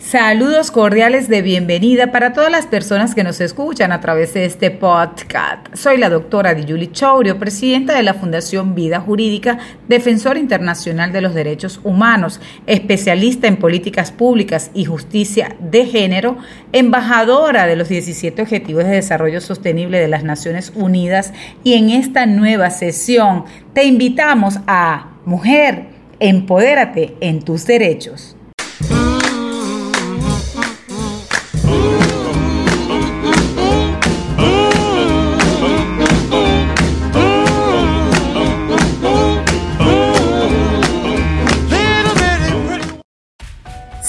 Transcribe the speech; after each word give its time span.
Saludos 0.00 0.70
cordiales 0.70 1.28
de 1.28 1.42
bienvenida 1.42 2.10
para 2.10 2.32
todas 2.32 2.50
las 2.50 2.66
personas 2.66 3.14
que 3.14 3.22
nos 3.22 3.38
escuchan 3.42 3.92
a 3.92 4.00
través 4.00 4.32
de 4.32 4.46
este 4.46 4.70
podcast. 4.70 5.66
Soy 5.74 5.98
la 5.98 6.08
doctora 6.08 6.54
Diyuli 6.54 6.90
Chourio, 6.90 7.38
presidenta 7.38 7.94
de 7.94 8.02
la 8.02 8.14
Fundación 8.14 8.74
Vida 8.74 9.00
Jurídica, 9.00 9.58
defensora 9.88 10.40
internacional 10.40 11.12
de 11.12 11.20
los 11.20 11.34
derechos 11.34 11.80
humanos, 11.84 12.40
especialista 12.66 13.46
en 13.46 13.58
políticas 13.58 14.10
públicas 14.10 14.70
y 14.72 14.86
justicia 14.86 15.54
de 15.60 15.84
género, 15.84 16.38
embajadora 16.72 17.66
de 17.66 17.76
los 17.76 17.90
17 17.90 18.40
Objetivos 18.40 18.84
de 18.84 18.92
Desarrollo 18.92 19.42
Sostenible 19.42 20.00
de 20.00 20.08
las 20.08 20.24
Naciones 20.24 20.72
Unidas 20.74 21.34
y 21.62 21.74
en 21.74 21.90
esta 21.90 22.24
nueva 22.24 22.70
sesión 22.70 23.44
te 23.74 23.84
invitamos 23.84 24.60
a 24.66 25.10
Mujer, 25.26 25.88
empodérate 26.20 27.14
en 27.20 27.42
tus 27.42 27.66
derechos. 27.66 28.34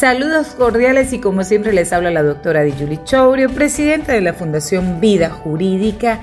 Saludos 0.01 0.55
cordiales 0.57 1.13
y 1.13 1.19
como 1.19 1.43
siempre 1.43 1.73
les 1.73 1.93
habla 1.93 2.09
la 2.09 2.23
doctora 2.23 2.63
Dijuli 2.63 3.03
Chourio, 3.03 3.51
presidenta 3.51 4.13
de 4.13 4.21
la 4.21 4.33
Fundación 4.33 4.99
Vida 4.99 5.29
Jurídica 5.29 6.21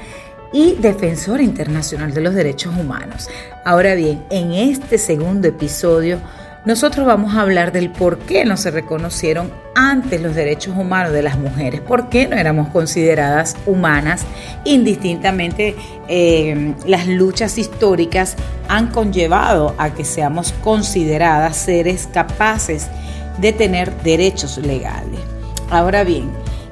y 0.53 0.75
defensora 0.81 1.45
internacional 1.45 2.13
de 2.13 2.21
los 2.21 2.35
derechos 2.35 2.77
humanos. 2.77 3.29
Ahora 3.65 3.95
bien, 3.95 4.25
en 4.31 4.51
este 4.51 4.99
segundo 4.99 5.47
episodio 5.47 6.19
nosotros 6.65 7.07
vamos 7.07 7.37
a 7.37 7.43
hablar 7.43 7.71
del 7.71 7.91
por 7.91 8.19
qué 8.19 8.45
no 8.45 8.57
se 8.57 8.73
reconocieron 8.73 9.53
antes 9.77 10.21
los 10.21 10.35
derechos 10.35 10.77
humanos 10.77 11.13
de 11.13 11.23
las 11.23 11.39
mujeres, 11.39 11.81
por 11.81 12.09
qué 12.09 12.27
no 12.27 12.35
éramos 12.35 12.71
consideradas 12.71 13.57
humanas, 13.65 14.25
indistintamente 14.65 15.77
eh, 16.09 16.75
las 16.85 17.07
luchas 17.07 17.59
históricas 17.59 18.35
han 18.67 18.89
conllevado 18.89 19.77
a 19.79 19.95
que 19.95 20.05
seamos 20.05 20.53
consideradas 20.65 21.57
seres 21.57 22.09
capaces 22.13 22.89
de 22.89 23.09
tener 23.53 24.03
derechos 24.03 24.58
legales. 24.58 25.20
Ahora 25.70 26.05
bien, 26.05 26.31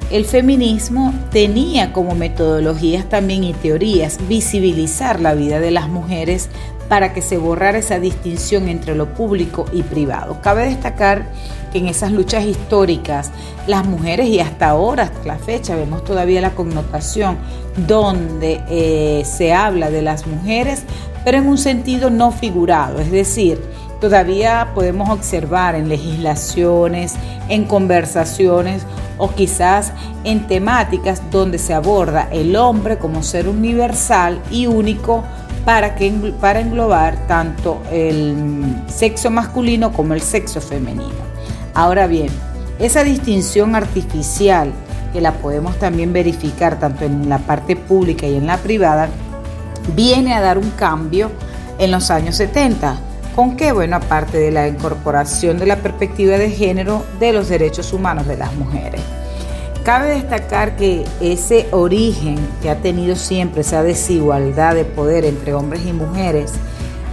el 0.09 0.25
feminismo 0.25 1.13
tenía 1.31 1.91
como 1.91 2.15
metodologías 2.15 3.09
también 3.09 3.43
y 3.43 3.53
teorías 3.53 4.19
visibilizar 4.27 5.19
la 5.19 5.33
vida 5.33 5.59
de 5.59 5.71
las 5.71 5.89
mujeres 5.89 6.49
para 6.87 7.13
que 7.13 7.21
se 7.21 7.37
borrara 7.37 7.77
esa 7.77 7.99
distinción 7.99 8.69
entre 8.69 8.95
lo 8.95 9.13
público 9.13 9.65
y 9.73 9.83
privado. 9.83 10.39
Cabe 10.41 10.65
destacar 10.65 11.25
que 11.73 11.79
en 11.79 11.87
esas 11.87 12.13
luchas 12.13 12.45
históricas 12.45 13.31
las 13.67 13.85
mujeres 13.85 14.27
y 14.27 14.39
hasta 14.39 14.69
ahora, 14.69 15.03
hasta 15.03 15.25
la 15.25 15.37
fecha, 15.37 15.75
vemos 15.75 16.05
todavía 16.05 16.39
la 16.39 16.55
connotación 16.55 17.37
donde 17.85 18.61
eh, 18.69 19.23
se 19.25 19.53
habla 19.53 19.89
de 19.89 20.01
las 20.01 20.25
mujeres, 20.25 20.83
pero 21.25 21.39
en 21.39 21.47
un 21.47 21.57
sentido 21.57 22.09
no 22.09 22.31
figurado, 22.31 22.99
es 22.99 23.11
decir, 23.11 23.59
Todavía 23.99 24.69
podemos 24.75 25.09
observar 25.09 25.73
en 25.75 25.89
legislaciones, 25.89 27.15
en 27.49 27.65
conversaciones 27.65 28.83
o 29.17 29.31
quizás 29.31 29.91
en 30.23 30.45
temáticas 30.45 31.21
donde 31.31 31.57
se 31.57 31.73
aborda 31.73 32.27
el 32.31 32.55
hombre 32.55 32.99
como 32.99 33.23
ser 33.23 33.47
universal 33.47 34.39
y 34.51 34.67
único 34.67 35.23
para, 35.65 35.95
que, 35.95 36.11
para 36.39 36.59
englobar 36.59 37.27
tanto 37.27 37.81
el 37.91 38.83
sexo 38.87 39.31
masculino 39.31 39.91
como 39.91 40.13
el 40.13 40.21
sexo 40.21 40.61
femenino. 40.61 41.27
Ahora 41.73 42.05
bien, 42.05 42.29
esa 42.77 43.03
distinción 43.03 43.75
artificial 43.75 44.71
que 45.11 45.21
la 45.21 45.33
podemos 45.33 45.77
también 45.79 46.13
verificar 46.13 46.79
tanto 46.79 47.05
en 47.05 47.29
la 47.29 47.39
parte 47.39 47.75
pública 47.75 48.27
y 48.27 48.35
en 48.35 48.45
la 48.45 48.57
privada, 48.57 49.09
viene 49.95 50.35
a 50.35 50.41
dar 50.41 50.57
un 50.59 50.69
cambio 50.71 51.31
en 51.79 51.91
los 51.91 52.11
años 52.11 52.35
70 52.35 52.97
¿Con 53.37 53.55
qué? 53.55 53.71
Bueno, 53.71 53.97
aparte 53.97 54.39
de 54.39 54.49
la 54.49 54.67
incorporación 54.67 55.59
de 55.59 55.67
la 55.67 55.75
perspectiva 55.75 56.39
de 56.39 56.49
género 56.49 57.05
de 57.19 57.33
los 57.33 57.49
derechos 57.49 57.93
humanos 57.93 58.25
de 58.25 58.35
las 58.35 58.51
mujeres. 58.55 58.99
Cabe 59.83 60.07
destacar 60.15 60.75
que 60.75 61.05
ese 61.21 61.67
origen 61.69 62.39
que 62.63 62.71
ha 62.71 62.77
tenido 62.77 63.15
siempre 63.15 63.61
esa 63.61 63.83
desigualdad 63.83 64.73
de 64.73 64.85
poder 64.85 65.23
entre 65.23 65.53
hombres 65.53 65.85
y 65.85 65.93
mujeres 65.93 66.51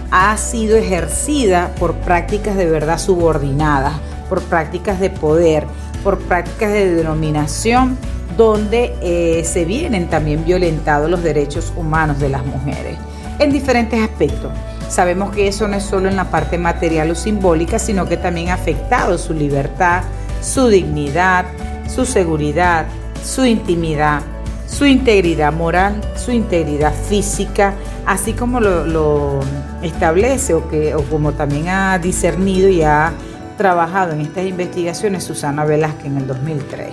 ha 0.09 0.35
sido 0.37 0.75
ejercida 0.77 1.75
por 1.79 1.93
prácticas 1.93 2.57
de 2.57 2.65
verdad 2.65 2.97
subordinadas, 2.97 3.93
por 4.27 4.41
prácticas 4.41 4.99
de 4.99 5.11
poder, 5.11 5.67
por 6.03 6.17
prácticas 6.17 6.71
de 6.71 6.95
denominación, 6.95 7.99
donde 8.35 8.95
eh, 9.03 9.43
se 9.43 9.63
vienen 9.63 10.09
también 10.09 10.43
violentados 10.43 11.07
los 11.07 11.21
derechos 11.21 11.71
humanos 11.77 12.19
de 12.19 12.29
las 12.29 12.43
mujeres 12.43 12.97
en 13.37 13.51
diferentes 13.51 14.01
aspectos. 14.01 14.51
Sabemos 14.89 15.33
que 15.33 15.47
eso 15.47 15.67
no 15.67 15.77
es 15.77 15.83
solo 15.83 16.09
en 16.09 16.15
la 16.15 16.29
parte 16.29 16.57
material 16.57 17.11
o 17.11 17.15
simbólica, 17.15 17.79
sino 17.79 18.07
que 18.07 18.17
también 18.17 18.49
ha 18.49 18.53
afectado 18.53 19.17
su 19.17 19.33
libertad, 19.33 20.03
su 20.41 20.67
dignidad, 20.67 21.45
su 21.87 22.05
seguridad, 22.05 22.85
su 23.23 23.45
intimidad, 23.45 24.21
su 24.67 24.85
integridad 24.85 25.51
moral, 25.51 26.01
su 26.15 26.31
integridad 26.31 26.93
física, 26.93 27.73
así 28.05 28.33
como 28.33 28.59
lo, 28.59 29.39
establece 29.81 30.53
o, 30.53 30.69
que, 30.69 30.95
o 30.95 31.03
como 31.03 31.33
también 31.33 31.69
ha 31.69 31.97
discernido 31.99 32.69
y 32.69 32.81
ha 32.81 33.13
trabajado 33.57 34.13
en 34.13 34.21
estas 34.21 34.45
investigaciones 34.45 35.23
Susana 35.23 35.65
Velázquez 35.65 36.07
en 36.07 36.17
el 36.17 36.27
2003. 36.27 36.89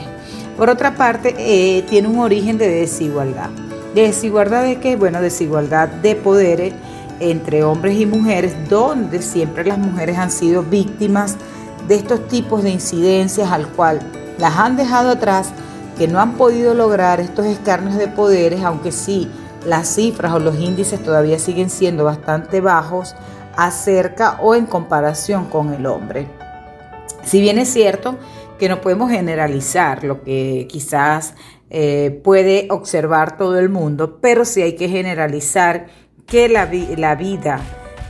Por 0.56 0.70
otra 0.70 0.94
parte, 0.94 1.34
eh, 1.38 1.82
tiene 1.88 2.08
un 2.08 2.20
origen 2.20 2.58
de 2.58 2.68
desigualdad. 2.68 3.50
¿De 3.94 4.02
desigualdad 4.02 4.62
de 4.62 4.76
qué? 4.76 4.96
Bueno, 4.96 5.20
desigualdad 5.20 5.88
de 5.88 6.14
poderes 6.14 6.72
entre 7.30 7.62
hombres 7.64 7.98
y 7.98 8.06
mujeres, 8.06 8.54
donde 8.68 9.22
siempre 9.22 9.64
las 9.64 9.78
mujeres 9.78 10.18
han 10.18 10.30
sido 10.30 10.62
víctimas 10.62 11.36
de 11.88 11.94
estos 11.94 12.26
tipos 12.28 12.62
de 12.62 12.70
incidencias 12.70 13.50
al 13.50 13.68
cual 13.68 14.00
las 14.38 14.56
han 14.56 14.76
dejado 14.76 15.10
atrás, 15.10 15.50
que 15.96 16.08
no 16.08 16.20
han 16.20 16.32
podido 16.34 16.74
lograr 16.74 17.20
estos 17.20 17.46
escarnios 17.46 17.96
de 17.96 18.08
poderes, 18.08 18.62
aunque 18.62 18.92
sí 18.92 19.30
las 19.66 19.94
cifras 19.94 20.32
o 20.32 20.38
los 20.38 20.58
índices 20.58 21.02
todavía 21.02 21.38
siguen 21.38 21.70
siendo 21.70 22.04
bastante 22.04 22.60
bajos 22.60 23.14
acerca 23.56 24.38
o 24.40 24.54
en 24.54 24.66
comparación 24.66 25.46
con 25.46 25.72
el 25.72 25.86
hombre. 25.86 26.26
Si 27.22 27.40
bien 27.40 27.58
es 27.58 27.68
cierto 27.68 28.16
que 28.58 28.68
no 28.68 28.80
podemos 28.80 29.10
generalizar 29.10 30.04
lo 30.04 30.22
que 30.22 30.66
quizás 30.68 31.34
eh, 31.70 32.20
puede 32.22 32.66
observar 32.70 33.36
todo 33.36 33.58
el 33.58 33.68
mundo, 33.68 34.18
pero 34.20 34.44
sí 34.44 34.62
hay 34.62 34.76
que 34.76 34.88
generalizar 34.88 35.86
que 36.32 36.48
la, 36.48 36.64
vida, 37.14 37.60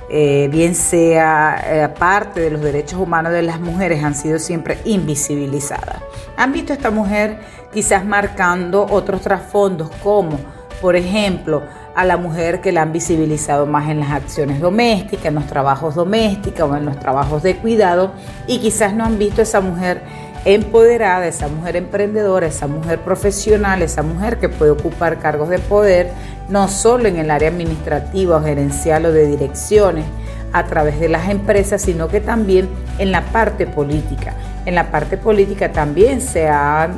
eh, 0.08 0.48
bien 0.48 0.76
sea 0.76 1.60
eh, 1.66 1.88
parte 1.88 2.38
de 2.38 2.50
los 2.50 2.60
derechos 2.60 3.00
humanos 3.00 3.32
de 3.32 3.42
las 3.42 3.58
mujeres, 3.58 4.04
han 4.04 4.14
sido 4.14 4.38
siempre 4.38 4.78
invisibilizadas. 4.84 5.96
Han 6.36 6.52
visto 6.52 6.72
a 6.72 6.76
esta 6.76 6.92
mujer 6.92 7.40
quizás 7.74 8.04
marcando 8.04 8.86
otros 8.88 9.22
trasfondos 9.22 9.90
como, 10.04 10.38
por 10.80 10.94
ejemplo, 10.94 11.64
a 11.96 12.04
la 12.04 12.16
mujer 12.16 12.60
que 12.60 12.70
la 12.70 12.82
han 12.82 12.92
visibilizado 12.92 13.66
más 13.66 13.90
en 13.90 13.98
las 13.98 14.12
acciones 14.12 14.60
domésticas, 14.60 15.26
en 15.26 15.34
los 15.34 15.48
trabajos 15.48 15.96
domésticos 15.96 16.70
o 16.70 16.76
en 16.76 16.84
los 16.84 17.00
trabajos 17.00 17.42
de 17.42 17.56
cuidado 17.56 18.12
y 18.46 18.60
quizás 18.60 18.94
no 18.94 19.04
han 19.04 19.18
visto 19.18 19.40
a 19.40 19.42
esa 19.42 19.60
mujer 19.60 20.00
empoderada, 20.44 21.26
esa 21.26 21.48
mujer 21.48 21.76
emprendedora, 21.76 22.46
esa 22.46 22.66
mujer 22.66 23.00
profesional, 23.00 23.82
esa 23.82 24.02
mujer 24.02 24.38
que 24.38 24.48
puede 24.48 24.72
ocupar 24.72 25.18
cargos 25.18 25.48
de 25.48 25.58
poder, 25.58 26.10
no 26.48 26.68
solo 26.68 27.08
en 27.08 27.16
el 27.16 27.30
área 27.30 27.48
administrativa 27.48 28.36
o 28.36 28.42
gerencial 28.42 29.06
o 29.06 29.12
de 29.12 29.26
direcciones 29.26 30.04
a 30.52 30.64
través 30.64 30.98
de 31.00 31.08
las 31.08 31.28
empresas, 31.30 31.82
sino 31.82 32.08
que 32.08 32.20
también 32.20 32.68
en 32.98 33.12
la 33.12 33.22
parte 33.26 33.66
política. 33.66 34.34
En 34.66 34.74
la 34.74 34.90
parte 34.90 35.16
política 35.16 35.72
también 35.72 36.20
se 36.20 36.48
han 36.48 36.92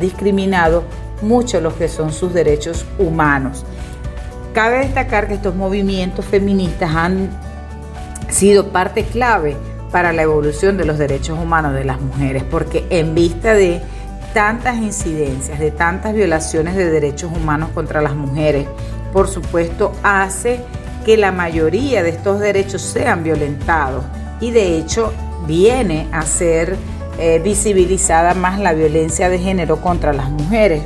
discriminado 0.00 0.84
mucho 1.22 1.60
los 1.60 1.74
que 1.74 1.88
son 1.88 2.12
sus 2.12 2.34
derechos 2.34 2.84
humanos. 2.98 3.64
Cabe 4.52 4.78
destacar 4.78 5.28
que 5.28 5.34
estos 5.34 5.54
movimientos 5.54 6.24
feministas 6.24 6.94
han 6.94 7.30
sido 8.28 8.68
parte 8.68 9.04
clave 9.04 9.56
para 9.90 10.12
la 10.12 10.22
evolución 10.22 10.76
de 10.76 10.84
los 10.84 10.98
derechos 10.98 11.38
humanos 11.38 11.74
de 11.74 11.84
las 11.84 12.00
mujeres, 12.00 12.44
porque 12.44 12.86
en 12.90 13.14
vista 13.14 13.54
de 13.54 13.80
tantas 14.34 14.76
incidencias, 14.76 15.58
de 15.58 15.70
tantas 15.70 16.14
violaciones 16.14 16.76
de 16.76 16.90
derechos 16.90 17.30
humanos 17.34 17.70
contra 17.74 18.02
las 18.02 18.14
mujeres, 18.14 18.66
por 19.12 19.28
supuesto 19.28 19.92
hace 20.02 20.60
que 21.04 21.16
la 21.16 21.32
mayoría 21.32 22.02
de 22.02 22.10
estos 22.10 22.38
derechos 22.40 22.82
sean 22.82 23.24
violentados 23.24 24.04
y 24.40 24.50
de 24.50 24.76
hecho 24.76 25.12
viene 25.46 26.06
a 26.12 26.22
ser 26.22 26.76
eh, 27.18 27.40
visibilizada 27.42 28.34
más 28.34 28.60
la 28.60 28.74
violencia 28.74 29.28
de 29.28 29.38
género 29.38 29.80
contra 29.80 30.12
las 30.12 30.30
mujeres. 30.30 30.82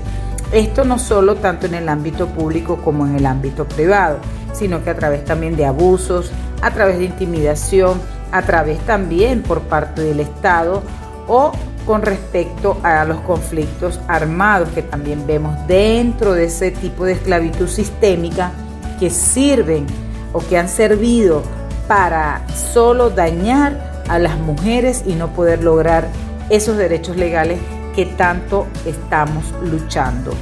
Esto 0.52 0.84
no 0.84 0.98
solo 0.98 1.36
tanto 1.36 1.66
en 1.66 1.74
el 1.74 1.88
ámbito 1.88 2.28
público 2.28 2.76
como 2.82 3.06
en 3.06 3.16
el 3.16 3.26
ámbito 3.26 3.66
privado, 3.66 4.18
sino 4.52 4.84
que 4.84 4.90
a 4.90 4.94
través 4.94 5.24
también 5.24 5.56
de 5.56 5.66
abusos, 5.66 6.30
a 6.60 6.70
través 6.70 6.98
de 6.98 7.04
intimidación, 7.04 8.00
a 8.32 8.42
través 8.42 8.78
también 8.80 9.42
por 9.42 9.60
parte 9.62 10.02
del 10.02 10.20
Estado 10.20 10.82
o 11.28 11.52
con 11.86 12.02
respecto 12.02 12.78
a 12.82 13.04
los 13.04 13.20
conflictos 13.20 14.00
armados 14.08 14.68
que 14.70 14.82
también 14.82 15.26
vemos 15.26 15.54
dentro 15.66 16.32
de 16.32 16.44
ese 16.44 16.70
tipo 16.70 17.04
de 17.04 17.12
esclavitud 17.12 17.68
sistémica 17.68 18.52
que 18.98 19.10
sirven 19.10 19.86
o 20.32 20.40
que 20.40 20.58
han 20.58 20.68
servido 20.68 21.42
para 21.88 22.42
solo 22.48 23.10
dañar 23.10 23.92
a 24.08 24.18
las 24.18 24.38
mujeres 24.38 25.02
y 25.06 25.14
no 25.14 25.28
poder 25.28 25.62
lograr 25.62 26.08
esos 26.50 26.76
derechos 26.76 27.16
legales 27.16 27.58
que 27.94 28.06
tanto 28.06 28.66
estamos 28.86 29.44
luchando. 29.62 30.32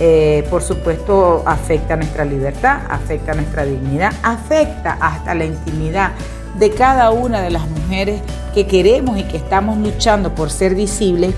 Eh, 0.00 0.46
por 0.50 0.62
supuesto, 0.62 1.42
afecta 1.46 1.96
nuestra 1.96 2.24
libertad, 2.24 2.80
afecta 2.88 3.34
nuestra 3.34 3.64
dignidad, 3.64 4.12
afecta 4.22 4.96
hasta 5.00 5.34
la 5.34 5.44
intimidad 5.44 6.12
de 6.58 6.70
cada 6.70 7.10
una 7.10 7.40
de 7.40 7.50
las 7.50 7.68
mujeres 7.68 8.20
que 8.54 8.66
queremos 8.66 9.18
y 9.18 9.24
que 9.24 9.36
estamos 9.36 9.78
luchando 9.78 10.34
por 10.34 10.50
ser 10.50 10.74
visibles 10.74 11.34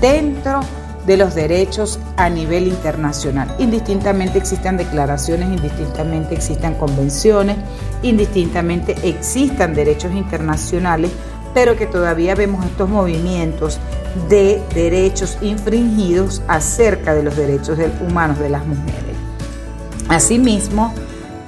dentro 0.00 0.60
de 1.06 1.16
los 1.16 1.34
derechos 1.34 1.98
a 2.18 2.28
nivel 2.28 2.68
internacional. 2.68 3.54
Indistintamente 3.58 4.36
existan 4.36 4.76
declaraciones, 4.76 5.48
indistintamente 5.48 6.34
existan 6.34 6.74
convenciones, 6.74 7.56
indistintamente 8.02 8.94
existan 9.02 9.74
derechos 9.74 10.12
internacionales, 10.12 11.10
pero 11.54 11.76
que 11.76 11.86
todavía 11.86 12.34
vemos 12.34 12.64
estos 12.66 12.90
movimientos 12.90 13.78
de 14.28 14.62
derechos 14.74 15.38
infringidos 15.40 16.42
acerca 16.46 17.14
de 17.14 17.22
los 17.22 17.36
derechos 17.36 17.78
humanos 18.06 18.38
de 18.38 18.50
las 18.50 18.66
mujeres. 18.66 19.16
Asimismo, 20.08 20.92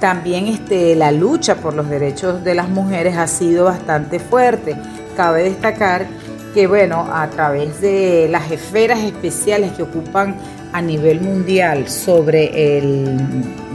también 0.01 0.47
este, 0.47 0.95
la 0.95 1.11
lucha 1.11 1.57
por 1.57 1.75
los 1.75 1.87
derechos 1.87 2.43
de 2.43 2.55
las 2.55 2.67
mujeres 2.67 3.15
ha 3.17 3.27
sido 3.27 3.65
bastante 3.65 4.19
fuerte. 4.19 4.75
Cabe 5.15 5.43
destacar 5.43 6.07
que, 6.55 6.65
bueno, 6.65 7.07
a 7.13 7.29
través 7.29 7.79
de 7.81 8.27
las 8.29 8.51
esferas 8.51 8.99
especiales 8.99 9.73
que 9.73 9.83
ocupan 9.83 10.35
a 10.73 10.81
nivel 10.81 11.21
mundial 11.21 11.87
sobre 11.87 12.81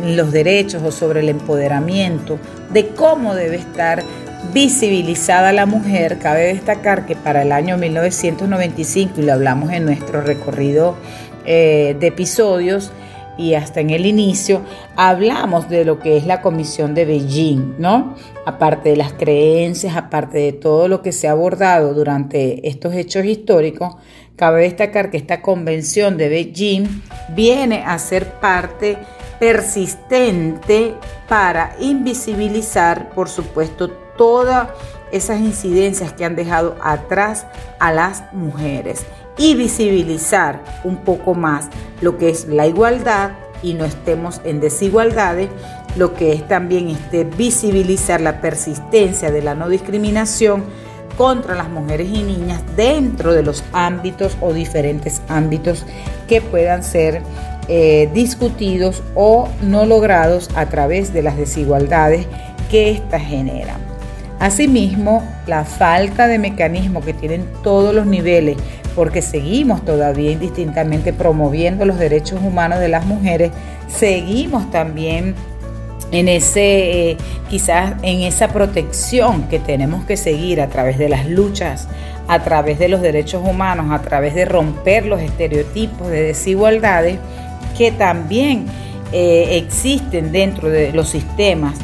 los 0.04 0.32
derechos 0.32 0.82
o 0.82 0.90
sobre 0.90 1.20
el 1.20 1.28
empoderamiento, 1.28 2.40
de 2.72 2.88
cómo 2.88 3.36
debe 3.36 3.56
estar 3.56 4.02
visibilizada 4.52 5.52
la 5.52 5.64
mujer, 5.64 6.18
cabe 6.18 6.46
destacar 6.46 7.06
que 7.06 7.14
para 7.14 7.42
el 7.42 7.52
año 7.52 7.78
1995, 7.78 9.20
y 9.20 9.22
lo 9.22 9.32
hablamos 9.32 9.70
en 9.70 9.84
nuestro 9.84 10.22
recorrido 10.22 10.96
eh, 11.44 11.96
de 12.00 12.06
episodios, 12.08 12.90
y 13.38 13.54
hasta 13.54 13.80
en 13.80 13.90
el 13.90 14.06
inicio 14.06 14.62
hablamos 14.96 15.68
de 15.68 15.84
lo 15.84 15.98
que 15.98 16.16
es 16.16 16.26
la 16.26 16.40
Comisión 16.40 16.94
de 16.94 17.04
Beijing, 17.04 17.74
¿no? 17.78 18.14
Aparte 18.44 18.90
de 18.90 18.96
las 18.96 19.12
creencias, 19.12 19.96
aparte 19.96 20.38
de 20.38 20.52
todo 20.52 20.88
lo 20.88 21.02
que 21.02 21.12
se 21.12 21.28
ha 21.28 21.32
abordado 21.32 21.94
durante 21.94 22.66
estos 22.68 22.94
hechos 22.94 23.24
históricos, 23.24 23.96
cabe 24.36 24.62
destacar 24.62 25.10
que 25.10 25.16
esta 25.16 25.42
Convención 25.42 26.16
de 26.16 26.28
Beijing 26.28 27.02
viene 27.34 27.84
a 27.84 27.98
ser 27.98 28.32
parte 28.40 28.98
persistente 29.38 30.94
para 31.28 31.76
invisibilizar, 31.80 33.10
por 33.10 33.28
supuesto, 33.28 33.90
todas 34.16 34.68
esas 35.12 35.40
incidencias 35.40 36.12
que 36.12 36.24
han 36.24 36.36
dejado 36.36 36.76
atrás 36.82 37.46
a 37.78 37.92
las 37.92 38.32
mujeres 38.32 39.04
y 39.38 39.54
visibilizar 39.54 40.62
un 40.84 40.98
poco 40.98 41.34
más 41.34 41.68
lo 42.00 42.18
que 42.18 42.28
es 42.30 42.46
la 42.48 42.66
igualdad 42.66 43.32
y 43.62 43.74
no 43.74 43.84
estemos 43.84 44.40
en 44.44 44.60
desigualdades, 44.60 45.48
lo 45.96 46.14
que 46.14 46.32
es 46.32 46.46
también 46.46 46.88
este, 46.88 47.24
visibilizar 47.24 48.20
la 48.20 48.40
persistencia 48.40 49.30
de 49.30 49.42
la 49.42 49.54
no 49.54 49.68
discriminación 49.68 50.64
contra 51.16 51.54
las 51.54 51.70
mujeres 51.70 52.08
y 52.08 52.22
niñas 52.22 52.62
dentro 52.76 53.32
de 53.32 53.42
los 53.42 53.64
ámbitos 53.72 54.36
o 54.40 54.52
diferentes 54.52 55.22
ámbitos 55.28 55.84
que 56.28 56.42
puedan 56.42 56.82
ser 56.82 57.22
eh, 57.68 58.10
discutidos 58.12 59.02
o 59.14 59.48
no 59.62 59.86
logrados 59.86 60.50
a 60.54 60.66
través 60.66 61.12
de 61.12 61.22
las 61.22 61.36
desigualdades 61.36 62.26
que 62.70 62.90
éstas 62.90 63.22
generan. 63.22 63.85
Asimismo, 64.38 65.22
la 65.46 65.64
falta 65.64 66.26
de 66.26 66.38
mecanismo 66.38 67.00
que 67.00 67.14
tienen 67.14 67.46
todos 67.62 67.94
los 67.94 68.06
niveles 68.06 68.56
porque 68.94 69.22
seguimos 69.22 69.84
todavía 69.84 70.32
indistintamente 70.32 71.12
promoviendo 71.12 71.84
los 71.84 71.98
derechos 71.98 72.40
humanos 72.42 72.80
de 72.80 72.88
las 72.88 73.04
mujeres, 73.04 73.50
seguimos 73.88 74.70
también 74.70 75.34
en 76.12 76.28
ese, 76.28 77.10
eh, 77.10 77.16
quizás 77.50 77.94
en 78.02 78.22
esa 78.22 78.48
protección 78.48 79.48
que 79.48 79.58
tenemos 79.58 80.04
que 80.04 80.16
seguir 80.16 80.60
a 80.60 80.68
través 80.68 80.98
de 80.98 81.08
las 81.08 81.26
luchas, 81.26 81.88
a 82.28 82.42
través 82.42 82.78
de 82.78 82.88
los 82.88 83.02
derechos 83.02 83.42
humanos, 83.44 83.90
a 83.90 84.00
través 84.02 84.34
de 84.34 84.44
romper 84.44 85.06
los 85.06 85.20
estereotipos 85.20 86.08
de 86.08 86.22
desigualdades 86.22 87.18
que 87.76 87.92
también 87.92 88.66
eh, 89.12 89.58
existen 89.58 90.32
dentro 90.32 90.68
de 90.68 90.92
los 90.92 91.08
sistemas, 91.08 91.76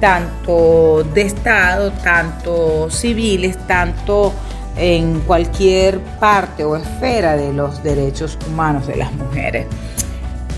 tanto 0.00 1.04
de 1.14 1.22
Estado, 1.22 1.92
tanto 2.02 2.90
civiles, 2.90 3.56
tanto 3.66 4.32
en 4.76 5.20
cualquier 5.20 6.00
parte 6.18 6.64
o 6.64 6.76
esfera 6.76 7.36
de 7.36 7.52
los 7.52 7.82
derechos 7.82 8.38
humanos 8.48 8.86
de 8.86 8.96
las 8.96 9.12
mujeres. 9.12 9.66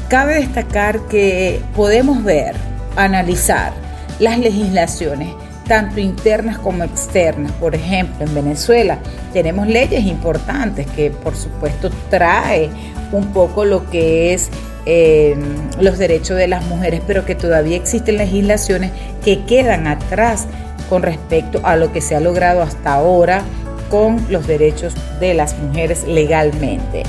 Cabe 0.08 0.36
destacar 0.36 1.00
que 1.08 1.60
podemos 1.74 2.22
ver, 2.22 2.54
analizar 2.96 3.72
las 4.18 4.38
legislaciones, 4.38 5.34
tanto 5.66 6.00
internas 6.00 6.58
como 6.58 6.84
externas. 6.84 7.50
Por 7.52 7.74
ejemplo, 7.74 8.24
en 8.26 8.34
Venezuela 8.34 8.98
tenemos 9.32 9.66
leyes 9.66 10.04
importantes 10.04 10.86
que 10.88 11.10
por 11.10 11.34
supuesto 11.34 11.90
trae 12.10 12.70
un 13.10 13.32
poco 13.32 13.64
lo 13.64 13.88
que 13.90 14.34
es 14.34 14.50
eh, 14.86 15.36
los 15.80 15.98
derechos 15.98 16.36
de 16.36 16.48
las 16.48 16.64
mujeres, 16.66 17.00
pero 17.06 17.24
que 17.24 17.34
todavía 17.34 17.76
existen 17.76 18.16
legislaciones 18.16 18.90
que 19.24 19.44
quedan 19.44 19.86
atrás 19.86 20.46
con 20.88 21.02
respecto 21.02 21.60
a 21.62 21.76
lo 21.76 21.92
que 21.92 22.00
se 22.00 22.16
ha 22.16 22.20
logrado 22.20 22.62
hasta 22.62 22.94
ahora 22.94 23.42
con 23.90 24.24
los 24.30 24.46
derechos 24.46 24.94
de 25.20 25.34
las 25.34 25.56
mujeres 25.58 26.06
legalmente. 26.06 27.02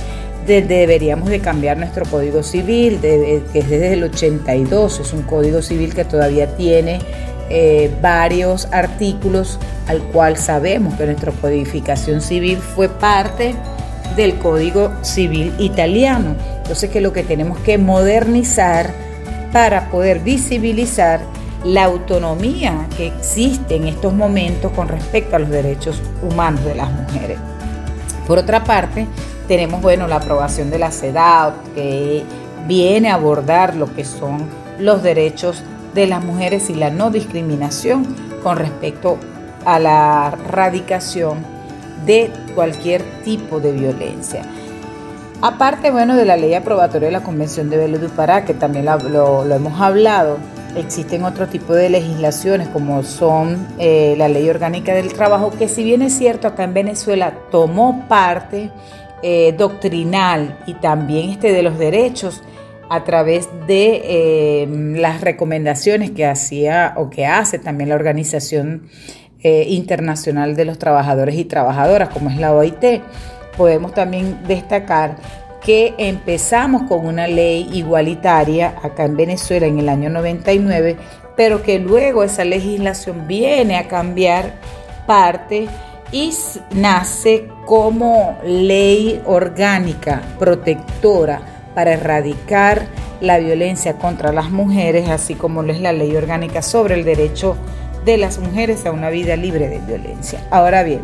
deberíamos 0.46 1.30
de 1.30 1.40
cambiar 1.40 1.78
nuestro 1.78 2.06
código 2.06 2.44
civil, 2.44 3.00
que 3.02 3.42
es 3.54 3.70
desde 3.70 3.94
el 3.94 4.04
82, 4.04 5.00
es 5.00 5.14
un 5.14 5.24
código 5.24 5.62
civil 5.62 5.96
que 5.96 6.04
todavía 6.04 6.56
tiene 6.56 7.00
eh, 7.50 7.92
varios 8.02 8.68
artículos 8.72 9.60
al 9.88 10.02
cual 10.02 10.38
sabemos 10.38 10.96
que 10.96 11.06
nuestra 11.06 11.32
codificación 11.32 12.22
civil 12.22 12.58
fue 12.58 12.90
parte 12.90 13.54
del 14.16 14.36
código 14.36 14.92
civil 15.02 15.54
italiano. 15.60 16.36
Entonces 16.64 16.90
que 16.90 17.02
lo 17.02 17.14
que 17.14 17.24
tenemos 17.24 17.60
que 17.60 17.78
modernizar 17.78 18.92
para 19.52 19.92
poder 19.92 20.20
visibilizar 20.20 21.22
la 21.64 21.86
autonomía 21.86 22.88
que 22.98 23.08
existe 23.08 23.76
en 23.76 23.88
estos 23.88 24.14
momentos 24.14 24.72
con 24.72 24.88
respecto 24.88 25.36
a 25.36 25.40
los 25.40 25.50
derechos 25.50 26.02
humanos 26.22 26.64
de 26.66 26.76
las 26.76 26.92
mujeres. 26.92 27.38
Por 28.28 28.38
otra 28.38 28.64
parte, 28.64 29.08
tenemos 29.48 29.82
bueno, 29.82 30.08
la 30.08 30.18
aprobación 30.18 30.70
de 30.70 30.80
la 30.80 30.92
CEDAW, 30.92 31.54
que 31.76 32.24
viene 32.68 33.10
a 33.10 33.16
abordar 33.16 33.76
lo 33.76 33.94
que 33.94 34.06
son 34.06 34.48
los 34.80 35.04
derechos 35.04 35.64
de 35.94 36.08
las 36.08 36.24
mujeres 36.24 36.70
y 36.70 36.76
la 36.76 36.90
no 36.90 37.12
discriminación 37.12 38.16
con 38.42 38.58
respecto 38.58 39.18
a 39.66 39.80
la 39.80 40.38
erradicación 40.48 41.46
de 42.06 42.32
cualquier 42.56 43.04
tipo 43.24 43.60
de 43.60 43.72
violencia. 43.72 44.42
Aparte, 45.46 45.92
bueno, 45.92 46.16
de 46.16 46.24
la 46.24 46.38
ley 46.38 46.54
aprobatoria 46.54 47.08
de 47.08 47.12
la 47.12 47.22
Convención 47.22 47.70
de 47.70 47.76
Velo 47.76 48.00
Pará, 48.16 48.46
que 48.46 48.54
también 48.54 48.86
lo, 48.86 49.44
lo 49.44 49.54
hemos 49.54 49.82
hablado, 49.82 50.38
existen 50.78 51.26
otro 51.26 51.48
tipo 51.48 51.74
de 51.74 51.90
legislaciones 51.90 52.70
como 52.70 53.04
son 53.04 53.68
eh, 53.78 54.16
la 54.18 54.30
ley 54.30 54.50
orgánica 54.50 54.94
del 54.94 55.12
trabajo, 55.12 55.52
que 55.52 55.68
si 55.68 55.84
bien 55.84 56.02
es 56.02 56.14
cierto 56.14 56.48
acá 56.48 56.64
en 56.64 56.74
Venezuela 56.74 57.34
tomó 57.52 58.06
parte 58.08 58.72
eh, 59.22 59.54
doctrinal 59.58 60.60
y 60.66 60.76
también 60.76 61.32
este 61.32 61.52
de 61.52 61.62
los 61.62 61.78
derechos 61.78 62.42
a 62.90 63.04
través 63.04 63.50
de 63.68 64.02
eh, 64.06 64.68
las 64.96 65.20
recomendaciones 65.20 66.12
que 66.12 66.26
hacía 66.26 66.94
o 66.96 67.10
que 67.10 67.26
hace 67.26 67.60
también 67.60 67.90
la 67.90 67.96
Organización 67.96 68.88
Internacional 69.46 70.56
de 70.56 70.64
los 70.64 70.80
Trabajadores 70.80 71.36
y 71.36 71.44
Trabajadoras, 71.44 72.08
como 72.08 72.30
es 72.30 72.38
la 72.38 72.54
OIT, 72.54 73.02
podemos 73.58 73.94
también 73.94 74.40
destacar 74.48 75.16
que 75.64 75.94
empezamos 75.98 76.84
con 76.84 77.06
una 77.06 77.28
ley 77.28 77.70
igualitaria 77.74 78.76
acá 78.84 79.06
en 79.06 79.16
Venezuela 79.16 79.66
en 79.66 79.80
el 79.80 79.88
año 79.88 80.10
99, 80.10 80.98
pero 81.38 81.64
que 81.64 81.80
luego 81.80 82.24
esa 82.24 82.44
legislación 82.44 83.28
viene 83.28 83.78
a 83.78 83.88
cambiar 83.88 84.56
parte 85.08 85.68
y 86.12 86.32
nace 86.72 87.48
como 87.66 88.38
ley 88.46 89.22
orgánica 89.26 90.22
protectora 90.38 91.42
para 91.74 91.94
erradicar 91.94 92.86
la 93.20 93.40
violencia 93.40 93.94
contra 93.94 94.32
las 94.34 94.52
mujeres, 94.52 95.10
así 95.10 95.34
como 95.34 95.64
lo 95.64 95.72
es 95.72 95.80
la 95.80 95.94
ley 95.94 96.16
orgánica 96.16 96.62
sobre 96.62 96.96
el 96.96 97.06
derecho 97.06 97.58
de 98.06 98.18
las 98.18 98.38
mujeres 98.38 98.86
a 98.86 98.92
una 98.92 99.10
vida 99.10 99.36
libre 99.38 99.70
de 99.70 99.80
violencia. 99.80 100.46
Ahora 100.52 100.84
bien, 100.84 101.02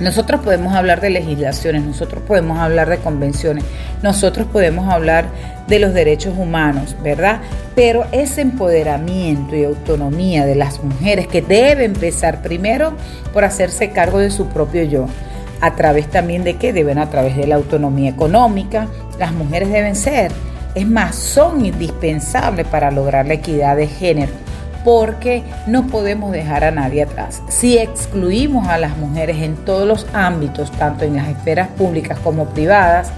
nosotros 0.00 0.40
podemos 0.40 0.74
hablar 0.74 1.00
de 1.00 1.10
legislaciones, 1.10 1.82
nosotros 1.82 2.22
podemos 2.26 2.58
hablar 2.58 2.88
de 2.88 2.98
convenciones, 2.98 3.64
nosotros 4.02 4.46
podemos 4.52 4.92
hablar 4.92 5.26
de 5.68 5.78
los 5.78 5.94
derechos 5.94 6.34
humanos, 6.36 6.96
¿verdad? 7.02 7.40
Pero 7.74 8.06
ese 8.12 8.40
empoderamiento 8.40 9.54
y 9.54 9.64
autonomía 9.64 10.46
de 10.46 10.56
las 10.56 10.82
mujeres 10.82 11.26
que 11.26 11.42
debe 11.42 11.84
empezar 11.84 12.42
primero 12.42 12.92
por 13.32 13.44
hacerse 13.44 13.90
cargo 13.90 14.18
de 14.18 14.30
su 14.30 14.48
propio 14.48 14.82
yo, 14.82 15.06
a 15.60 15.76
través 15.76 16.10
también 16.10 16.44
de 16.44 16.56
qué 16.56 16.72
deben, 16.72 16.98
a 16.98 17.08
través 17.08 17.36
de 17.36 17.46
la 17.46 17.54
autonomía 17.54 18.10
económica, 18.10 18.88
las 19.18 19.32
mujeres 19.32 19.70
deben 19.70 19.96
ser, 19.96 20.32
es 20.74 20.86
más, 20.86 21.14
son 21.14 21.64
indispensables 21.64 22.66
para 22.66 22.90
lograr 22.90 23.26
la 23.26 23.34
equidad 23.34 23.76
de 23.76 23.86
género 23.86 24.43
porque 24.84 25.42
no 25.66 25.86
podemos 25.86 26.30
dejar 26.30 26.62
a 26.62 26.70
nadie 26.70 27.02
atrás. 27.02 27.42
Si 27.48 27.78
excluimos 27.78 28.68
a 28.68 28.78
las 28.78 28.96
mujeres 28.98 29.38
en 29.38 29.56
todos 29.56 29.88
los 29.88 30.06
ámbitos, 30.12 30.70
tanto 30.72 31.06
en 31.06 31.16
las 31.16 31.28
esferas 31.28 31.68
públicas 31.68 32.18
como 32.18 32.44
privadas, 32.50 33.10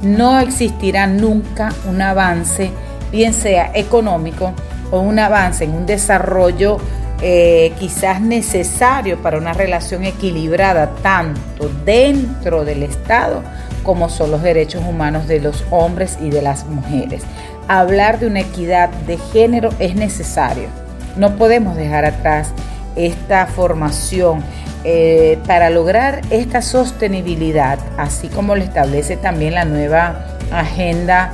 no 0.00 0.40
existirá 0.40 1.06
nunca 1.06 1.68
un 1.88 2.00
avance, 2.00 2.70
bien 3.12 3.34
sea 3.34 3.70
económico 3.74 4.52
o 4.90 5.00
un 5.00 5.18
avance 5.18 5.64
en 5.64 5.74
un 5.74 5.86
desarrollo 5.86 6.78
eh, 7.20 7.72
quizás 7.78 8.20
necesario 8.20 9.22
para 9.22 9.38
una 9.38 9.52
relación 9.52 10.04
equilibrada 10.04 10.90
tanto 11.02 11.70
dentro 11.84 12.64
del 12.64 12.82
Estado 12.82 13.44
como 13.84 14.08
son 14.08 14.32
los 14.32 14.42
derechos 14.42 14.82
humanos 14.84 15.28
de 15.28 15.40
los 15.40 15.64
hombres 15.70 16.18
y 16.20 16.30
de 16.30 16.42
las 16.42 16.66
mujeres. 16.66 17.22
Hablar 17.68 18.18
de 18.18 18.26
una 18.26 18.40
equidad 18.40 18.88
de 19.06 19.18
género 19.18 19.70
es 19.78 19.94
necesario 19.94 20.81
no 21.16 21.36
podemos 21.36 21.76
dejar 21.76 22.04
atrás 22.04 22.52
esta 22.96 23.46
formación 23.46 24.42
eh, 24.84 25.38
para 25.46 25.70
lograr 25.70 26.22
esta 26.30 26.60
sostenibilidad, 26.60 27.78
así 27.98 28.28
como 28.28 28.56
lo 28.56 28.62
establece 28.62 29.16
también 29.16 29.54
la 29.54 29.64
nueva 29.64 30.26
agenda 30.50 31.32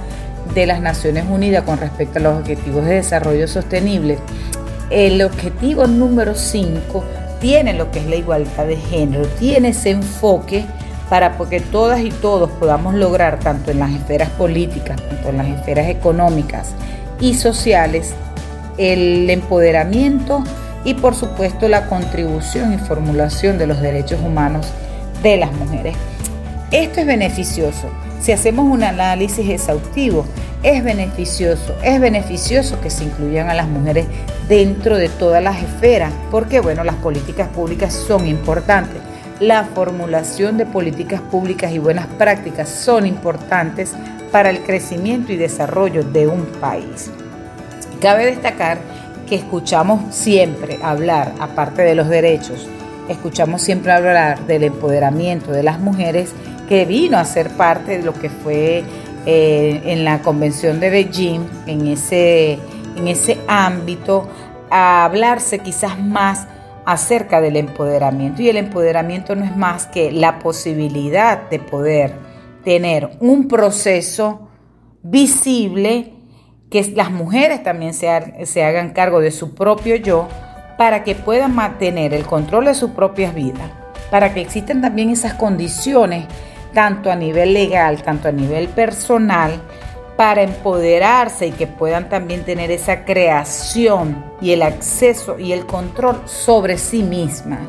de 0.54 0.66
las 0.66 0.80
Naciones 0.80 1.24
Unidas 1.28 1.64
con 1.64 1.78
respecto 1.78 2.18
a 2.18 2.22
los 2.22 2.38
objetivos 2.40 2.84
de 2.84 2.94
desarrollo 2.94 3.48
sostenible. 3.48 4.18
El 4.90 5.22
objetivo 5.22 5.86
número 5.86 6.34
5 6.34 7.04
tiene 7.40 7.74
lo 7.74 7.90
que 7.90 8.00
es 8.00 8.06
la 8.06 8.16
igualdad 8.16 8.66
de 8.66 8.76
género, 8.76 9.26
tiene 9.38 9.68
ese 9.68 9.90
enfoque 9.90 10.64
para 11.08 11.36
que 11.48 11.60
todas 11.60 12.00
y 12.00 12.10
todos 12.10 12.50
podamos 12.50 12.94
lograr, 12.94 13.38
tanto 13.40 13.70
en 13.70 13.78
las 13.78 13.92
esferas 13.92 14.28
políticas, 14.30 15.00
tanto 15.08 15.30
en 15.30 15.38
las 15.38 15.48
esferas 15.48 15.88
económicas 15.88 16.74
y 17.20 17.34
sociales, 17.34 18.14
el 18.78 19.28
empoderamiento 19.28 20.42
y 20.84 20.94
por 20.94 21.14
supuesto 21.14 21.68
la 21.68 21.86
contribución 21.86 22.72
y 22.72 22.78
formulación 22.78 23.58
de 23.58 23.66
los 23.66 23.80
derechos 23.80 24.20
humanos 24.20 24.66
de 25.22 25.36
las 25.36 25.52
mujeres. 25.52 25.96
Esto 26.70 27.00
es 27.00 27.06
beneficioso. 27.06 27.90
Si 28.20 28.32
hacemos 28.32 28.66
un 28.66 28.82
análisis 28.82 29.48
exhaustivo, 29.48 30.24
es 30.62 30.82
beneficioso, 30.82 31.76
es 31.82 32.00
beneficioso 32.00 32.80
que 32.80 32.90
se 32.90 33.04
incluyan 33.04 33.48
a 33.48 33.54
las 33.54 33.68
mujeres 33.68 34.06
dentro 34.48 34.96
de 34.96 35.08
todas 35.08 35.42
las 35.42 35.62
esferas, 35.62 36.12
porque 36.30 36.60
bueno, 36.60 36.82
las 36.84 36.96
políticas 36.96 37.48
públicas 37.48 37.92
son 37.92 38.26
importantes. 38.26 39.00
La 39.40 39.64
formulación 39.64 40.56
de 40.56 40.66
políticas 40.66 41.20
públicas 41.20 41.70
y 41.72 41.78
buenas 41.78 42.06
prácticas 42.06 42.68
son 42.68 43.06
importantes 43.06 43.92
para 44.32 44.50
el 44.50 44.60
crecimiento 44.60 45.32
y 45.32 45.36
desarrollo 45.36 46.02
de 46.02 46.26
un 46.26 46.44
país. 46.60 47.10
Cabe 48.00 48.26
destacar 48.26 48.78
que 49.28 49.34
escuchamos 49.34 50.14
siempre 50.14 50.78
hablar, 50.82 51.32
aparte 51.40 51.82
de 51.82 51.94
los 51.94 52.08
derechos, 52.08 52.66
escuchamos 53.08 53.62
siempre 53.62 53.92
hablar 53.92 54.46
del 54.46 54.64
empoderamiento 54.64 55.50
de 55.50 55.62
las 55.62 55.80
mujeres 55.80 56.32
que 56.68 56.84
vino 56.84 57.18
a 57.18 57.24
ser 57.24 57.50
parte 57.50 57.98
de 57.98 58.04
lo 58.04 58.12
que 58.12 58.30
fue 58.30 58.84
eh, 59.26 59.82
en 59.84 60.04
la 60.04 60.20
Convención 60.22 60.80
de 60.80 60.90
Beijing, 60.90 61.46
en 61.66 61.86
ese, 61.86 62.58
en 62.96 63.08
ese 63.08 63.38
ámbito, 63.48 64.28
a 64.70 65.04
hablarse 65.04 65.58
quizás 65.58 65.98
más 65.98 66.46
acerca 66.84 67.40
del 67.40 67.56
empoderamiento. 67.56 68.42
Y 68.42 68.48
el 68.48 68.56
empoderamiento 68.56 69.34
no 69.34 69.44
es 69.44 69.56
más 69.56 69.86
que 69.86 70.12
la 70.12 70.38
posibilidad 70.38 71.48
de 71.50 71.58
poder 71.58 72.14
tener 72.64 73.10
un 73.20 73.48
proceso 73.48 74.48
visible, 75.02 76.14
que 76.70 76.92
las 76.94 77.10
mujeres 77.10 77.62
también 77.62 77.94
se, 77.94 78.46
se 78.46 78.64
hagan 78.64 78.90
cargo 78.90 79.20
de 79.20 79.30
su 79.30 79.54
propio 79.54 79.96
yo 79.96 80.28
para 80.76 81.02
que 81.02 81.14
puedan 81.14 81.54
mantener 81.54 82.14
el 82.14 82.24
control 82.24 82.66
de 82.66 82.74
sus 82.74 82.90
propias 82.90 83.34
vidas, 83.34 83.70
para 84.10 84.32
que 84.32 84.40
existen 84.40 84.80
también 84.80 85.10
esas 85.10 85.34
condiciones, 85.34 86.26
tanto 86.72 87.10
a 87.10 87.16
nivel 87.16 87.54
legal, 87.54 88.02
tanto 88.02 88.28
a 88.28 88.32
nivel 88.32 88.68
personal, 88.68 89.60
para 90.16 90.42
empoderarse 90.42 91.46
y 91.46 91.52
que 91.52 91.68
puedan 91.68 92.08
también 92.08 92.44
tener 92.44 92.70
esa 92.70 93.04
creación 93.04 94.24
y 94.40 94.52
el 94.52 94.62
acceso 94.62 95.38
y 95.38 95.52
el 95.52 95.64
control 95.64 96.22
sobre 96.26 96.76
sí 96.76 97.02
misma. 97.02 97.60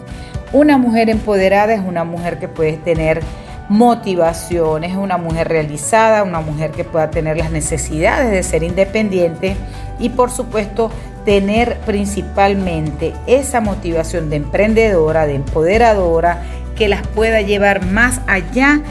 Una 0.51 0.79
mujer 0.79 1.11
empoderada 1.11 1.75
es 1.75 1.81
una 1.81 2.03
mujer 2.03 2.39
que 2.39 2.47
puede 2.47 2.77
tener 2.77 3.21
motivación, 3.69 4.83
es 4.83 4.95
una 4.95 5.17
mujer 5.17 5.47
realizada, 5.47 6.23
una 6.23 6.41
mujer 6.41 6.71
que 6.71 6.83
pueda 6.83 7.11
tener 7.11 7.37
las 7.37 7.51
necesidades 7.51 8.31
de 8.31 8.41
ser 8.43 8.63
independiente 8.63 9.55
y 9.99 10.09
por 10.09 10.31
supuesto 10.31 10.91
tener 11.23 11.77
principalmente 11.81 13.13
esa 13.27 13.61
motivación 13.61 14.31
de 14.31 14.37
emprendedora, 14.37 15.27
de 15.27 15.35
empoderadora, 15.35 16.41
que 16.75 16.87
las 16.87 17.05
pueda 17.07 17.41
llevar 17.41 17.85
más 17.85 18.21
allá 18.25 18.81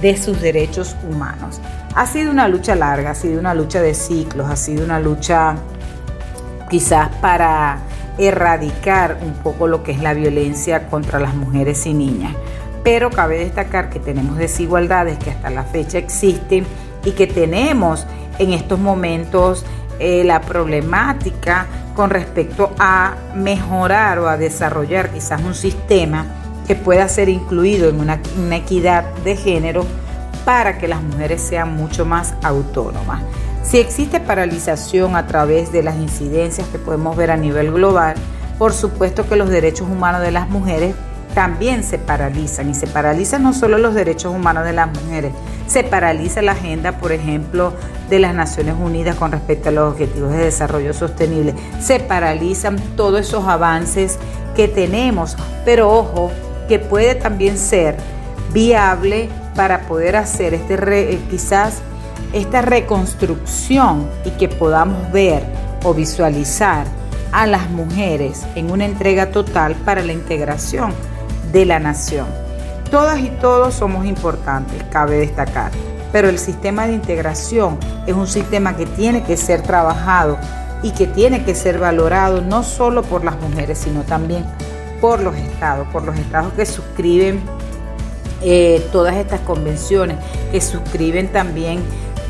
de 0.00 0.16
sus 0.16 0.40
derechos 0.40 0.94
humanos. 1.10 1.60
Ha 1.96 2.06
sido 2.06 2.30
una 2.30 2.46
lucha 2.46 2.76
larga, 2.76 3.10
ha 3.10 3.14
sido 3.16 3.40
una 3.40 3.54
lucha 3.54 3.82
de 3.82 3.94
ciclos, 3.94 4.48
ha 4.48 4.56
sido 4.56 4.84
una 4.84 5.00
lucha 5.00 5.56
quizás 6.70 7.08
para 7.20 7.78
erradicar 8.18 9.18
un 9.22 9.32
poco 9.32 9.66
lo 9.66 9.82
que 9.82 9.92
es 9.92 10.00
la 10.00 10.14
violencia 10.14 10.88
contra 10.88 11.18
las 11.18 11.34
mujeres 11.34 11.86
y 11.86 11.94
niñas 11.94 12.34
pero 12.82 13.10
cabe 13.10 13.38
destacar 13.38 13.90
que 13.90 14.00
tenemos 14.00 14.36
desigualdades 14.36 15.18
que 15.18 15.30
hasta 15.30 15.50
la 15.50 15.64
fecha 15.64 15.98
existen 15.98 16.66
y 17.04 17.12
que 17.12 17.26
tenemos 17.26 18.06
en 18.38 18.52
estos 18.52 18.78
momentos 18.78 19.64
eh, 19.98 20.22
la 20.24 20.40
problemática 20.40 21.66
con 21.94 22.10
respecto 22.10 22.72
a 22.78 23.14
mejorar 23.34 24.20
o 24.20 24.28
a 24.28 24.36
desarrollar 24.36 25.10
quizás 25.10 25.42
un 25.42 25.54
sistema 25.54 26.26
que 26.66 26.76
pueda 26.76 27.08
ser 27.08 27.28
incluido 27.28 27.88
en 27.88 27.98
una, 27.98 28.20
una 28.36 28.56
equidad 28.56 29.04
de 29.24 29.36
género 29.36 29.84
para 30.44 30.78
que 30.78 30.86
las 30.86 31.02
mujeres 31.02 31.42
sean 31.42 31.74
mucho 31.74 32.04
más 32.04 32.34
autónomas. 32.42 33.22
Si 33.62 33.78
existe 33.78 34.20
paralización 34.20 35.16
a 35.16 35.26
través 35.26 35.72
de 35.72 35.82
las 35.82 35.96
incidencias 35.96 36.68
que 36.68 36.78
podemos 36.78 37.16
ver 37.16 37.30
a 37.30 37.36
nivel 37.36 37.72
global, 37.72 38.14
por 38.58 38.72
supuesto 38.72 39.28
que 39.28 39.36
los 39.36 39.50
derechos 39.50 39.88
humanos 39.88 40.22
de 40.22 40.30
las 40.30 40.48
mujeres 40.48 40.94
también 41.34 41.84
se 41.84 41.98
paralizan 41.98 42.70
y 42.70 42.74
se 42.74 42.86
paralizan 42.86 43.42
no 43.42 43.52
solo 43.52 43.78
los 43.78 43.94
derechos 43.94 44.34
humanos 44.34 44.64
de 44.64 44.72
las 44.72 44.88
mujeres, 44.88 45.32
se 45.66 45.84
paraliza 45.84 46.42
la 46.42 46.52
agenda, 46.52 46.98
por 46.98 47.12
ejemplo, 47.12 47.74
de 48.08 48.18
las 48.18 48.34
Naciones 48.34 48.74
Unidas 48.78 49.16
con 49.16 49.32
respecto 49.32 49.68
a 49.68 49.72
los 49.72 49.92
objetivos 49.92 50.32
de 50.32 50.44
desarrollo 50.44 50.94
sostenible, 50.94 51.54
se 51.80 52.00
paralizan 52.00 52.78
todos 52.96 53.20
esos 53.20 53.46
avances 53.46 54.18
que 54.56 54.66
tenemos, 54.68 55.36
pero 55.64 55.92
ojo, 55.92 56.32
que 56.68 56.78
puede 56.78 57.14
también 57.14 57.58
ser 57.58 57.96
viable 58.52 59.28
para 59.54 59.82
poder 59.82 60.16
hacer 60.16 60.54
este 60.54 60.74
eh, 60.74 61.18
quizás 61.30 61.82
esta 62.32 62.62
reconstrucción 62.62 64.08
y 64.24 64.30
que 64.32 64.48
podamos 64.48 65.10
ver 65.12 65.42
o 65.84 65.94
visualizar 65.94 66.86
a 67.32 67.46
las 67.46 67.68
mujeres 67.70 68.46
en 68.54 68.70
una 68.70 68.84
entrega 68.84 69.30
total 69.30 69.74
para 69.84 70.02
la 70.02 70.12
integración 70.12 70.92
de 71.52 71.64
la 71.64 71.78
nación. 71.78 72.26
Todas 72.90 73.20
y 73.20 73.28
todos 73.28 73.74
somos 73.74 74.06
importantes, 74.06 74.82
cabe 74.90 75.18
destacar, 75.18 75.70
pero 76.10 76.28
el 76.28 76.38
sistema 76.38 76.86
de 76.86 76.94
integración 76.94 77.78
es 78.06 78.14
un 78.14 78.26
sistema 78.26 78.76
que 78.76 78.86
tiene 78.86 79.22
que 79.22 79.36
ser 79.36 79.62
trabajado 79.62 80.38
y 80.82 80.92
que 80.92 81.06
tiene 81.06 81.44
que 81.44 81.54
ser 81.54 81.78
valorado 81.78 82.40
no 82.40 82.62
solo 82.62 83.02
por 83.02 83.24
las 83.24 83.38
mujeres, 83.40 83.78
sino 83.78 84.02
también 84.02 84.44
por 85.00 85.20
los 85.20 85.36
estados, 85.36 85.86
por 85.88 86.04
los 86.04 86.18
estados 86.18 86.52
que 86.54 86.64
suscriben 86.64 87.42
eh, 88.42 88.86
todas 88.92 89.16
estas 89.16 89.40
convenciones, 89.40 90.16
que 90.50 90.60
suscriben 90.60 91.28
también 91.28 91.80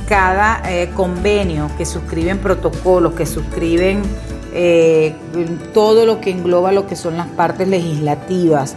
cada 0.08 0.62
eh, 0.68 0.90
convenio, 0.94 1.70
que 1.76 1.84
suscriben 1.84 2.38
protocolos, 2.38 3.12
que 3.12 3.26
suscriben 3.26 4.02
eh, 4.54 5.14
todo 5.74 6.06
lo 6.06 6.20
que 6.20 6.30
engloba 6.30 6.72
lo 6.72 6.86
que 6.86 6.96
son 6.96 7.18
las 7.18 7.28
partes 7.28 7.68
legislativas 7.68 8.74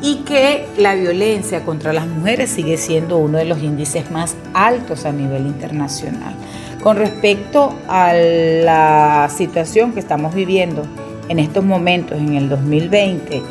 y 0.00 0.16
que 0.18 0.66
la 0.76 0.94
violencia 0.94 1.64
contra 1.64 1.92
las 1.92 2.06
mujeres 2.06 2.50
sigue 2.50 2.76
siendo 2.76 3.18
uno 3.18 3.38
de 3.38 3.44
los 3.44 3.62
índices 3.62 4.10
más 4.10 4.36
altos 4.52 5.04
a 5.06 5.12
nivel 5.12 5.46
internacional. 5.46 6.34
Con 6.82 6.96
respecto 6.96 7.74
a 7.88 8.12
la 8.12 9.30
situación 9.34 9.92
que 9.92 10.00
estamos 10.00 10.34
viviendo 10.34 10.86
en 11.28 11.38
estos 11.38 11.64
momentos, 11.64 12.18
en 12.18 12.34
el 12.34 12.48
2020, 12.48 13.42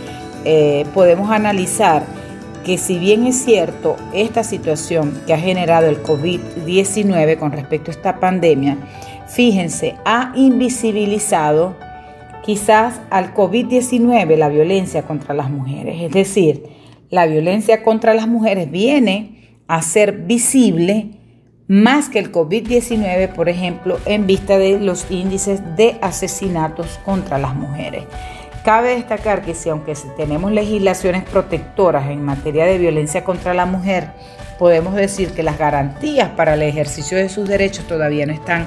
eh, 0.45 0.85
podemos 0.93 1.31
analizar 1.31 2.03
que 2.63 2.77
si 2.77 2.97
bien 2.97 3.25
es 3.25 3.43
cierto 3.43 3.97
esta 4.13 4.43
situación 4.43 5.19
que 5.25 5.33
ha 5.33 5.39
generado 5.39 5.87
el 5.87 6.01
COVID-19 6.01 7.37
con 7.37 7.51
respecto 7.51 7.91
a 7.91 7.93
esta 7.93 8.19
pandemia, 8.19 8.77
fíjense, 9.27 9.95
ha 10.05 10.31
invisibilizado 10.35 11.75
quizás 12.43 13.01
al 13.09 13.33
COVID-19 13.33 14.35
la 14.37 14.49
violencia 14.49 15.03
contra 15.03 15.33
las 15.33 15.49
mujeres. 15.49 16.01
Es 16.01 16.11
decir, 16.11 16.63
la 17.09 17.25
violencia 17.25 17.83
contra 17.83 18.13
las 18.13 18.27
mujeres 18.27 18.69
viene 18.69 19.57
a 19.67 19.81
ser 19.81 20.11
visible 20.13 21.11
más 21.67 22.09
que 22.09 22.19
el 22.19 22.31
COVID-19, 22.31 23.33
por 23.33 23.49
ejemplo, 23.49 23.97
en 24.05 24.27
vista 24.27 24.57
de 24.57 24.79
los 24.79 25.09
índices 25.09 25.61
de 25.77 25.97
asesinatos 26.01 26.99
contra 27.05 27.37
las 27.37 27.55
mujeres. 27.55 28.03
Cabe 28.65 28.95
destacar 28.95 29.43
que 29.43 29.55
si 29.55 29.69
aunque 29.69 29.93
tenemos 30.17 30.51
legislaciones 30.51 31.23
protectoras 31.23 32.09
en 32.09 32.21
materia 32.21 32.65
de 32.65 32.77
violencia 32.77 33.23
contra 33.23 33.53
la 33.53 33.65
mujer, 33.65 34.09
podemos 34.59 34.95
decir 34.95 35.31
que 35.31 35.43
las 35.43 35.57
garantías 35.57 36.29
para 36.29 36.53
el 36.53 36.61
ejercicio 36.61 37.17
de 37.17 37.29
sus 37.29 37.47
derechos 37.47 37.85
todavía 37.87 38.25
no 38.25 38.33
están 38.33 38.65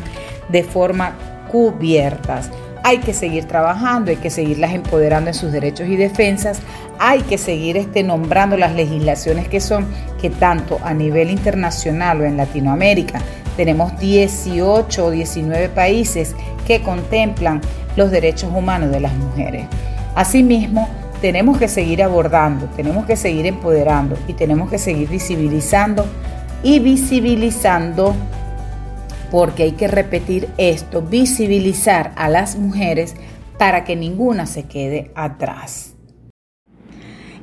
de 0.49 0.65
forma 0.65 1.17
cubiertas. 1.51 2.51
Hay 2.89 2.99
que 2.99 3.15
seguir 3.15 3.47
trabajando, 3.47 4.13
hay 4.13 4.17
que 4.17 4.31
seguirlas 4.31 4.73
empoderando 4.73 5.29
en 5.29 5.35
sus 5.35 5.51
derechos 5.51 5.89
y 5.89 5.97
defensas, 5.97 6.61
hay 7.01 7.23
que 7.23 7.37
seguir 7.37 7.77
este, 7.77 8.05
nombrando 8.05 8.57
las 8.57 8.77
legislaciones 8.77 9.49
que 9.49 9.61
son, 9.61 9.89
que 10.21 10.31
tanto 10.31 10.79
a 10.85 10.95
nivel 10.95 11.33
internacional 11.33 12.21
o 12.21 12.25
en 12.25 12.37
Latinoamérica 12.37 13.21
tenemos 13.57 13.99
18 13.99 15.05
o 15.05 15.11
19 15.11 15.69
países 15.71 16.37
que 16.65 16.81
contemplan 16.81 17.61
los 17.97 18.13
derechos 18.13 18.53
humanos 18.55 18.93
de 18.93 19.01
las 19.01 19.15
mujeres. 19.15 19.67
Asimismo, 20.15 20.89
tenemos 21.21 21.59
que 21.59 21.67
seguir 21.67 22.05
abordando, 22.05 22.67
tenemos 22.77 23.05
que 23.05 23.17
seguir 23.17 23.47
empoderando 23.47 24.17
y 24.29 24.35
tenemos 24.35 24.71
que 24.71 24.79
seguir 24.79 25.09
visibilizando 25.09 26.07
y 26.63 26.79
visibilizando 26.79 28.15
porque 29.31 29.65
hay 29.65 29.73
que 29.73 29.89
repetir 29.89 30.49
esto, 30.59 31.03
visibilizar 31.03 32.13
a 32.17 32.29
las 32.29 32.57
mujeres 32.57 33.15
para 33.59 33.85
que 33.85 33.97
ninguna 33.97 34.47
se 34.47 34.65
quede 34.65 35.11
atrás. 35.15 35.97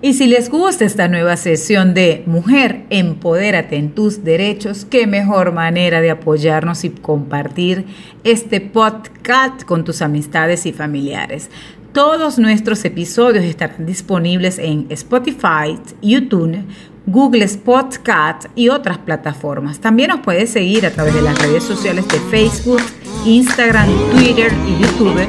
Y 0.03 0.15
si 0.15 0.27
les 0.27 0.49
gusta 0.49 0.83
esta 0.83 1.07
nueva 1.07 1.37
sesión 1.37 1.93
de 1.93 2.23
Mujer, 2.25 2.83
empodérate 2.89 3.77
en 3.77 3.91
tus 3.91 4.25
derechos, 4.25 4.83
qué 4.83 5.07
mejor 5.07 5.53
manera 5.53 6.01
de 6.01 6.11
apoyarnos 6.11 6.83
y 6.83 6.89
compartir 6.89 7.85
este 8.25 8.59
podcast 8.59 9.63
con 9.63 9.85
tus 9.85 10.01
amistades 10.01 10.65
y 10.65 10.73
familiares. 10.73 11.49
Todos 11.93 12.39
nuestros 12.39 12.83
episodios 12.85 13.45
estarán 13.45 13.85
disponibles 13.85 14.57
en 14.57 14.87
Spotify, 14.89 15.77
YouTube, 16.01 16.63
Google 17.05 17.47
Podcast 17.63 18.45
y 18.55 18.69
otras 18.69 18.97
plataformas. 18.97 19.77
También 19.77 20.09
nos 20.09 20.21
puedes 20.21 20.49
seguir 20.49 20.87
a 20.87 20.89
través 20.89 21.13
de 21.13 21.21
las 21.21 21.37
redes 21.37 21.63
sociales 21.63 22.07
de 22.07 22.19
Facebook, 22.31 22.81
Instagram, 23.25 23.87
Twitter 24.09 24.51
y 24.67 24.81
YouTube 24.81 25.27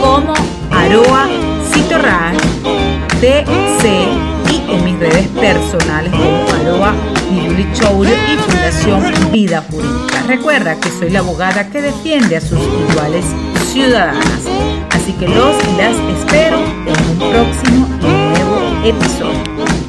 como 0.00 0.34
Aroa 0.72 1.28
Citorral 1.72 2.36
DC 3.20 3.88
y 4.50 4.72
en 4.72 4.84
mis 4.84 4.98
redes 4.98 5.28
personales 5.28 6.10
como 6.10 6.50
Aroa 6.60 6.92
y 7.30 7.72
Chourio 7.72 8.14
y 8.14 8.36
Fundación 8.36 9.30
Vida 9.30 9.64
Jurídica. 9.70 10.24
Recuerda 10.26 10.74
que 10.80 10.90
soy 10.90 11.10
la 11.10 11.20
abogada 11.20 11.70
que 11.70 11.80
defiende 11.80 12.36
a 12.36 12.40
sus 12.40 12.58
iguales 12.90 13.24
ciudadanas. 13.72 14.40
Así 15.10 15.18
que 15.18 15.26
los 15.26 15.56
y 15.64 15.76
las 15.76 15.96
espero 16.20 16.58
en 16.86 17.10
un 17.10 17.18
próximo 17.18 17.88
y 18.00 18.38
nuevo 18.38 18.60
episodio. 18.84 19.79